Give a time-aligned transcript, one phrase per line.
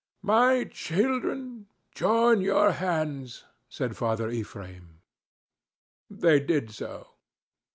[0.23, 5.01] "My children, join your hands," said Father Ephraim.
[6.09, 7.05] They did so.